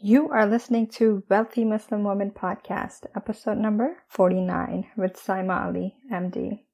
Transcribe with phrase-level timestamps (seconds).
[0.00, 6.64] You are listening to Wealthy Muslim Woman Podcast, episode number 49 with Saima Ali, MD.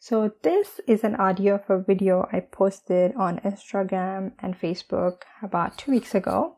[0.00, 5.78] So, this is an audio of a video I posted on Instagram and Facebook about
[5.78, 6.56] two weeks ago.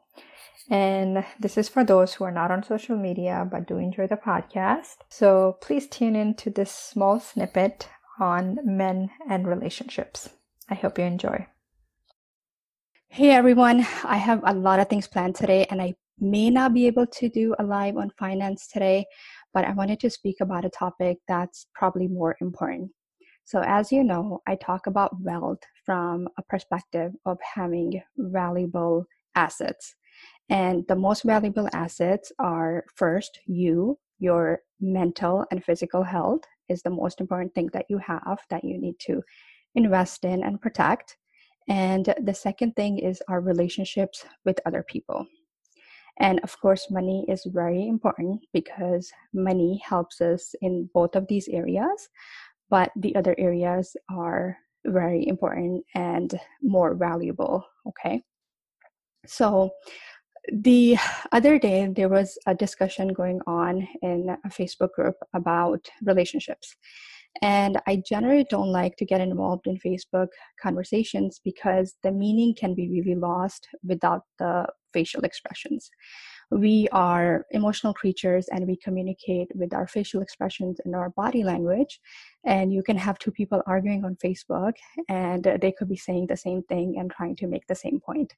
[0.71, 4.17] And this is for those who are not on social media but do enjoy the
[4.17, 4.97] podcast.
[5.11, 10.31] So, please tune in to this small snippet on men and relationships.
[10.71, 11.49] I hope you enjoy.
[13.15, 16.87] Hey everyone, I have a lot of things planned today and I may not be
[16.87, 19.05] able to do a live on finance today,
[19.53, 22.91] but I wanted to speak about a topic that's probably more important.
[23.45, 29.95] So, as you know, I talk about wealth from a perspective of having valuable assets.
[30.49, 36.89] And the most valuable assets are first, you, your mental and physical health is the
[36.89, 39.21] most important thing that you have that you need to
[39.75, 41.19] invest in and protect.
[41.69, 45.27] And the second thing is our relationships with other people.
[46.19, 51.49] And of course, money is very important because money helps us in both of these
[51.49, 52.09] areas,
[52.69, 57.65] but the other areas are very important and more valuable.
[57.87, 58.23] Okay.
[59.27, 59.71] So,
[60.53, 60.97] the
[61.31, 66.75] other day, there was a discussion going on in a Facebook group about relationships.
[67.41, 70.29] And I generally don't like to get involved in Facebook
[70.61, 75.91] conversations because the meaning can be really lost without the facial expressions.
[76.51, 81.99] We are emotional creatures and we communicate with our facial expressions and our body language.
[82.45, 84.75] And you can have two people arguing on Facebook
[85.09, 88.35] and they could be saying the same thing and trying to make the same point.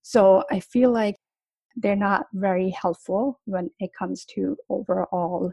[0.00, 1.16] So I feel like
[1.76, 5.52] they're not very helpful when it comes to overall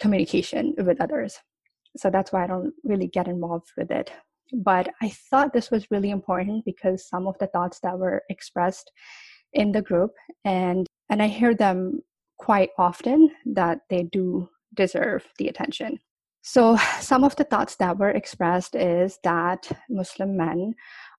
[0.00, 1.38] communication with others
[1.96, 4.10] so that's why I don't really get involved with it.
[4.52, 8.90] But I thought this was really important because some of the thoughts that were expressed
[9.52, 10.12] in the group
[10.44, 12.02] and and I hear them
[12.38, 15.98] quite often that they do deserve the attention.
[16.42, 20.74] So some of the thoughts that were expressed is that Muslim men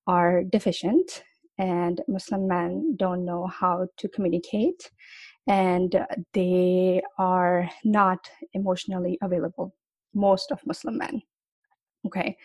[0.08, 1.24] are deficient
[1.58, 4.92] and Muslim men don't know how to communicate
[5.48, 9.76] and they are not emotionally available
[10.14, 11.22] most of Muslim men.
[12.06, 12.38] Okay,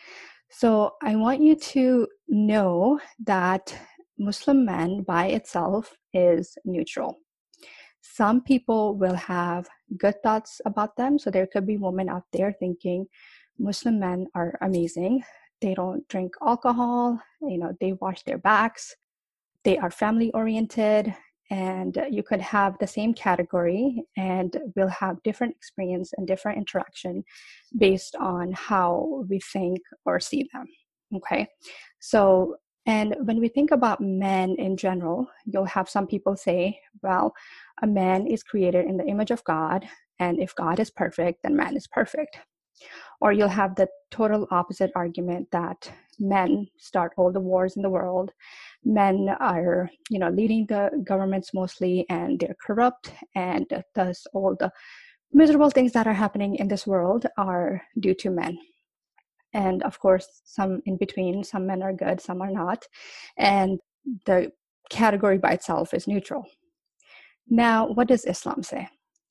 [0.50, 3.74] so I want you to know that
[4.18, 7.18] Muslim men by itself is neutral.
[8.00, 11.18] Some people will have good thoughts about them.
[11.18, 13.06] So there could be women out there thinking
[13.58, 15.22] Muslim men are amazing.
[15.60, 18.94] They don't drink alcohol, you know, they wash their backs,
[19.64, 21.14] they are family oriented,
[21.50, 26.58] and uh, you could have the same category and we'll have different experience and different
[26.58, 27.24] interaction
[27.78, 30.66] based on how we think or see them
[31.16, 31.48] okay?
[32.00, 32.56] So
[32.86, 37.34] and when we think about men in general you'll have some people say well
[37.82, 39.86] a man is created in the image of god
[40.18, 42.38] and if god is perfect then man is perfect
[43.20, 47.90] or you'll have the total opposite argument that men start all the wars in the
[47.90, 48.32] world.
[48.84, 54.70] Men are you know leading the governments mostly and they're corrupt and thus all the
[55.32, 58.58] miserable things that are happening in this world are due to men.
[59.52, 62.84] And of course some in between some men are good some are not.
[63.36, 63.78] And
[64.26, 64.52] the
[64.90, 66.44] category by itself is neutral.
[67.48, 68.88] Now what does islam say?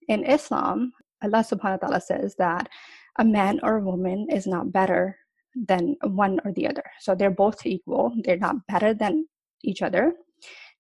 [0.07, 0.94] In islam
[1.24, 2.69] allah subhanahu wa ta'ala says that
[3.17, 5.17] a man or a woman is not better
[5.55, 6.83] than one or the other.
[7.00, 8.13] So they're both equal.
[8.23, 9.28] They're not better than
[9.63, 10.13] each other.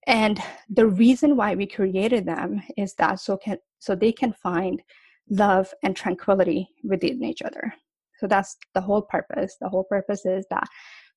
[0.05, 0.39] And
[0.69, 4.81] the reason why we created them is that so can so they can find
[5.29, 7.73] love and tranquility within each other.
[8.19, 9.57] So that's the whole purpose.
[9.59, 10.67] The whole purpose is that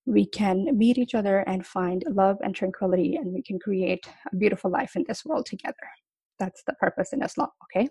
[0.07, 4.37] we can meet each other and find love and tranquility and we can create a
[4.37, 5.77] beautiful life in this world together.
[6.39, 7.89] That's the purpose in Islam, okay?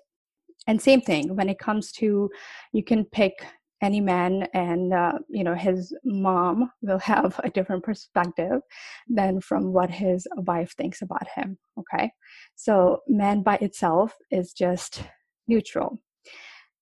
[0.70, 2.30] And same thing when it comes to
[2.74, 3.34] you can pick
[3.82, 8.62] any man and uh, you know his mom will have a different perspective
[9.08, 12.12] than from what his wife thinks about him okay?
[12.56, 15.04] So man by itself is just
[15.48, 16.00] neutral.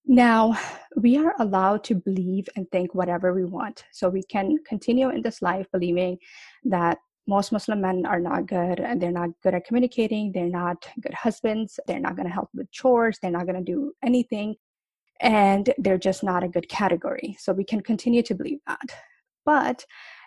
[0.06, 0.58] Now
[0.96, 3.84] we are allowed to believe and think whatever we want.
[3.92, 6.18] So we can continue in this life believing
[6.64, 10.32] that most Muslim men are not good and they're not good at communicating.
[10.32, 11.78] They're not good husbands.
[11.86, 13.18] They're not going to help with chores.
[13.20, 14.56] They're not going to do anything.
[15.20, 17.36] And they're just not a good category.
[17.38, 18.88] So we can continue to believe that.
[19.44, 19.84] But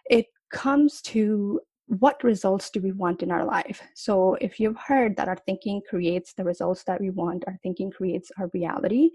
[0.10, 3.82] it comes to what results do we want in our life?
[3.96, 7.92] So if you've heard that our thinking creates the results that we want, our thinking
[7.92, 9.10] creates our reality,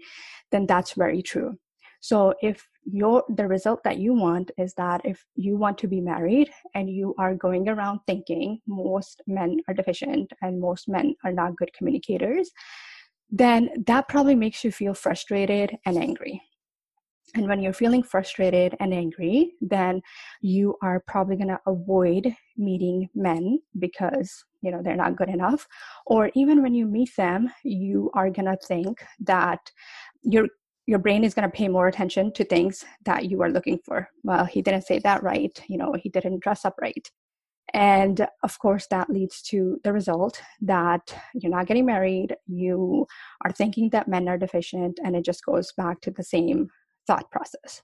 [0.51, 1.57] then that's very true.
[2.01, 5.99] So if your the result that you want is that if you want to be
[5.99, 11.33] married and you are going around thinking most men are deficient and most men are
[11.33, 12.51] not good communicators
[13.29, 16.41] then that probably makes you feel frustrated and angry
[17.35, 20.01] and when you're feeling frustrated and angry, then
[20.41, 25.67] you are probably going to avoid meeting men because, you know, they're not good enough.
[26.05, 29.59] Or even when you meet them, you are going to think that
[30.23, 30.47] your
[30.87, 34.09] your brain is going to pay more attention to things that you are looking for.
[34.23, 37.11] Well, he didn't say that right, you know, he didn't dress up right.
[37.73, 43.05] And of course, that leads to the result that you're not getting married, you
[43.43, 46.69] are thinking that men are deficient, and it just goes back to the same
[47.05, 47.83] thought process.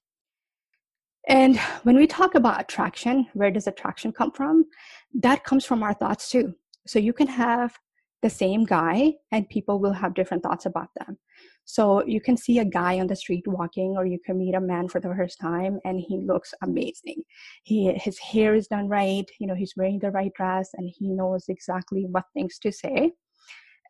[1.28, 4.66] And when we talk about attraction, where does attraction come from?
[5.14, 6.54] That comes from our thoughts too.
[6.88, 7.78] So you can have
[8.22, 11.18] the same guy and people will have different thoughts about them.
[11.66, 14.62] So you can see a guy on the street walking or you can meet a
[14.62, 17.24] man for the first time and he looks amazing.
[17.64, 21.10] He his hair is done right, you know, he's wearing the right dress and he
[21.10, 23.14] knows exactly what things to say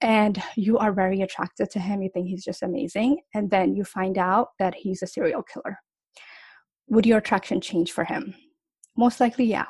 [0.04, 3.86] and you are very attracted to him, you think he's just amazing, and then you
[3.86, 5.80] find out that he's a serial killer.
[6.90, 8.36] Would your attraction change for him?
[8.98, 9.66] Most likely, yeah.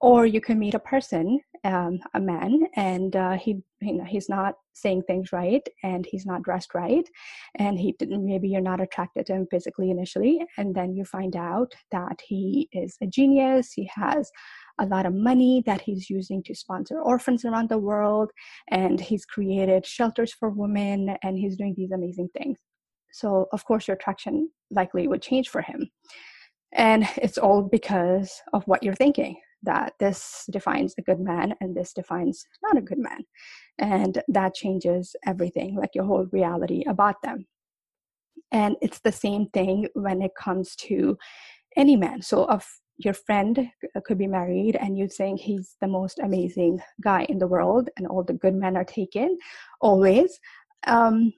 [0.00, 4.28] Or you can meet a person, um, a man, and uh, he, you know, he's
[4.28, 7.08] not saying things right, and he's not dressed right,
[7.56, 7.94] and he.
[8.00, 12.68] Maybe you're not attracted to him physically initially, and then you find out that he
[12.72, 13.72] is a genius.
[13.72, 14.30] He has
[14.78, 18.30] a lot of money that he's using to sponsor orphans around the world.
[18.68, 22.58] And he's created shelters for women and he's doing these amazing things.
[23.12, 25.90] So, of course, your attraction likely would change for him.
[26.72, 31.74] And it's all because of what you're thinking that this defines a good man and
[31.74, 33.24] this defines not a good man.
[33.78, 37.46] And that changes everything, like your whole reality about them.
[38.50, 41.18] And it's the same thing when it comes to
[41.76, 42.22] any man.
[42.22, 42.66] So, of
[42.98, 43.70] your friend
[44.04, 48.06] could be married and you think he's the most amazing guy in the world and
[48.06, 49.38] all the good men are taken
[49.80, 50.40] always
[50.86, 51.32] um,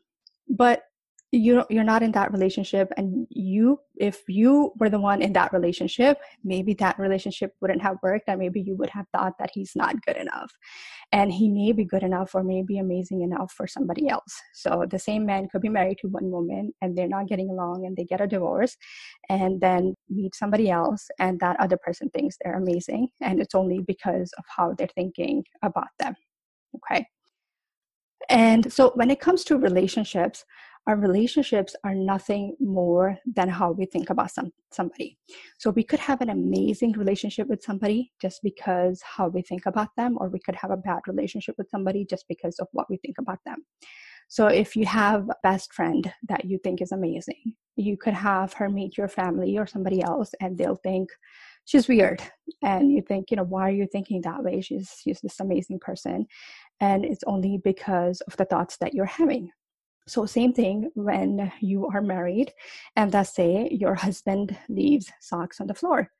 [0.49, 0.82] but
[1.32, 5.52] you you're not in that relationship and you if you were the one in that
[5.52, 9.72] relationship maybe that relationship wouldn't have worked and maybe you would have thought that he's
[9.76, 10.50] not good enough.
[11.12, 14.40] And he may be good enough or may be amazing enough for somebody else.
[14.54, 17.84] So the same man could be married to one woman and they're not getting along
[17.86, 18.76] and they get a divorce
[19.28, 23.80] and then meet somebody else and that other person thinks they're amazing and it's only
[23.80, 26.14] because of how they're thinking about them.
[26.76, 27.06] Okay?
[28.28, 30.44] And so when it comes to relationships
[30.86, 35.18] our relationships are nothing more than how we think about some, somebody.
[35.58, 39.88] So we could have an amazing relationship with somebody just because how we think about
[39.96, 42.96] them, or we could have a bad relationship with somebody just because of what we
[42.96, 43.64] think about them.
[44.28, 48.52] So if you have a best friend that you think is amazing, you could have
[48.54, 51.10] her meet your family or somebody else and they'll think
[51.64, 52.22] she's weird.
[52.62, 54.60] And you think, you know, why are you thinking that way?
[54.60, 56.26] She's she's this amazing person.
[56.80, 59.50] And it's only because of the thoughts that you're having.
[60.10, 62.52] So, same thing when you are married,
[62.96, 66.10] and let's say your husband leaves socks on the floor.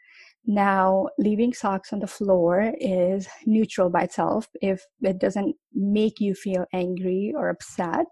[0.46, 6.34] Now, leaving socks on the floor is neutral by itself if it doesn't make you
[6.34, 8.06] feel angry or upset.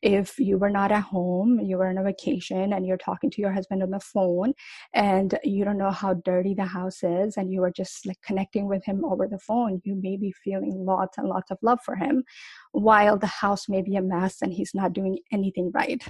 [0.00, 3.40] If you were not at home, you were on a vacation, and you're talking to
[3.42, 4.54] your husband on the phone,
[4.94, 8.68] and you don't know how dirty the house is, and you are just like connecting
[8.68, 11.96] with him over the phone, you may be feeling lots and lots of love for
[11.96, 12.22] him,
[12.70, 16.02] while the house may be a mess and he's not doing anything right.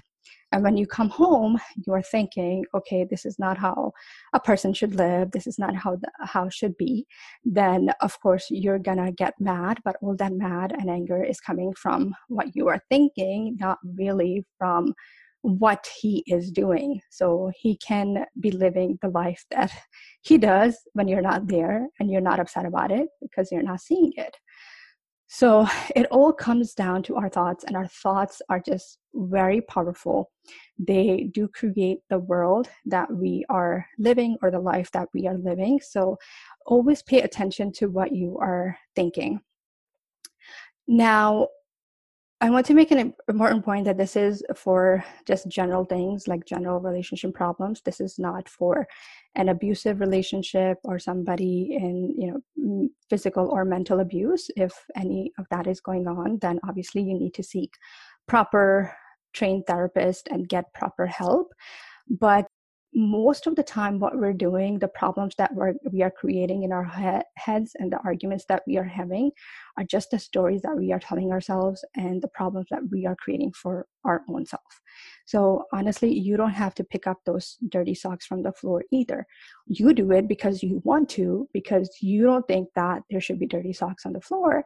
[0.52, 3.92] And when you come home, you're thinking, okay, this is not how
[4.34, 5.30] a person should live.
[5.30, 7.06] This is not how the house should be.
[7.44, 11.72] Then, of course, you're gonna get mad, but all that mad and anger is coming
[11.72, 14.94] from what you are thinking, not really from
[15.42, 17.00] what he is doing.
[17.10, 19.72] So he can be living the life that
[20.20, 23.80] he does when you're not there and you're not upset about it because you're not
[23.80, 24.36] seeing it.
[25.34, 30.30] So it all comes down to our thoughts, and our thoughts are just very powerful.
[30.78, 35.38] They do create the world that we are living or the life that we are
[35.38, 35.80] living.
[35.82, 36.18] So
[36.66, 39.40] always pay attention to what you are thinking.
[40.86, 41.48] Now,
[42.42, 46.44] I want to make an important point that this is for just general things like
[46.44, 47.80] general relationship problems.
[47.82, 48.84] This is not for
[49.36, 54.50] an abusive relationship or somebody in you know physical or mental abuse.
[54.56, 57.74] If any of that is going on, then obviously you need to seek
[58.26, 58.92] proper
[59.32, 61.54] trained therapist and get proper help.
[62.10, 62.48] But
[62.94, 66.72] most of the time what we're doing the problems that we're, we are creating in
[66.72, 69.30] our he- heads and the arguments that we are having
[69.78, 73.16] are just the stories that we are telling ourselves and the problems that we are
[73.16, 74.80] creating for our own self
[75.26, 79.26] So honestly, you don't have to pick up those dirty socks from the floor either.
[79.66, 83.46] You do it because you want to, because you don't think that there should be
[83.46, 84.64] dirty socks on the floor.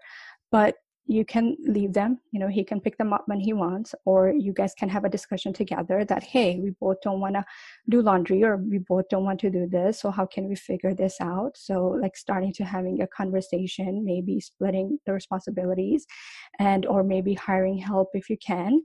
[0.50, 0.76] But
[1.06, 4.30] you can leave them you know he can pick them up when he wants or
[4.30, 7.44] you guys can have a discussion together that hey we both don't want to
[7.88, 10.94] do laundry or we both don't want to do this so how can we figure
[10.94, 11.56] this out?
[11.56, 16.06] So like starting to having a conversation maybe splitting the responsibilities
[16.58, 18.82] and or maybe hiring help if you can.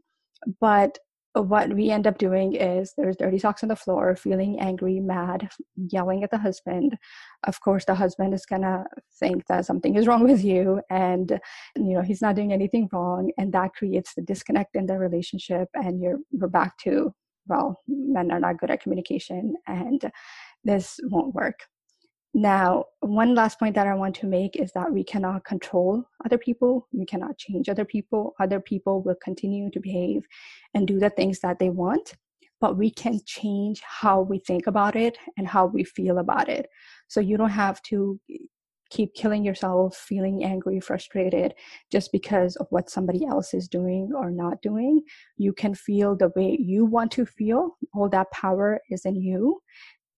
[0.59, 0.97] But
[1.33, 5.49] what we end up doing is there's dirty socks on the floor, feeling angry, mad,
[5.75, 6.97] yelling at the husband.
[7.45, 8.83] Of course, the husband is gonna
[9.19, 11.39] think that something is wrong with you, and
[11.75, 15.69] you know he's not doing anything wrong, and that creates the disconnect in the relationship,
[15.73, 17.13] and you're we're back to
[17.47, 20.11] well, men are not good at communication, and
[20.63, 21.59] this won't work.
[22.33, 26.37] Now, one last point that I want to make is that we cannot control other
[26.37, 26.87] people.
[26.93, 28.35] We cannot change other people.
[28.39, 30.23] Other people will continue to behave
[30.73, 32.13] and do the things that they want,
[32.61, 36.67] but we can change how we think about it and how we feel about it.
[37.09, 38.17] So you don't have to
[38.89, 41.53] keep killing yourself, feeling angry, frustrated
[41.91, 45.01] just because of what somebody else is doing or not doing.
[45.37, 47.77] You can feel the way you want to feel.
[47.93, 49.61] All that power is in you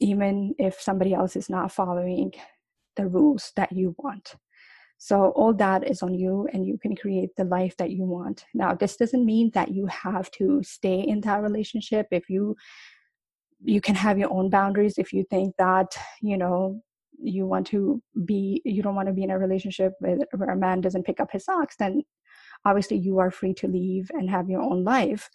[0.04, 2.34] even if somebody else is not following
[2.98, 4.36] the rules that you want.
[4.98, 8.46] So all that is on you and you can create the life that you want.
[8.54, 12.56] Now this doesn't mean that you have to stay in that relationship if you
[13.66, 16.82] you can have your own boundaries if you think that, you know,
[17.22, 20.58] you want to be you don't want to be in a relationship with where a
[20.58, 22.02] man doesn't pick up his socks then
[22.66, 25.30] obviously you are free to leave and have your own life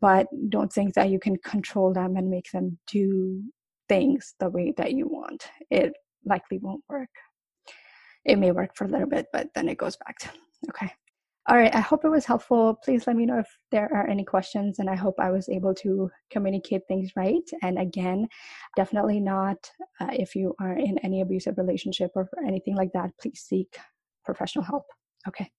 [0.00, 3.42] but don't think that you can control them and make them do
[3.88, 5.48] things the way that you want.
[5.70, 5.92] It
[6.24, 7.10] likely won't work.
[8.24, 10.28] It may work for a little bit, but then it goes back to,
[10.70, 10.92] okay.
[11.48, 12.78] All right, I hope it was helpful.
[12.84, 15.74] Please let me know if there are any questions, and I hope I was able
[15.76, 17.48] to communicate things right.
[17.62, 18.28] And again,
[18.76, 19.56] definitely not
[19.98, 23.78] uh, if you are in any abusive relationship or anything like that, please seek
[24.26, 24.84] professional help.
[25.26, 25.50] Okay,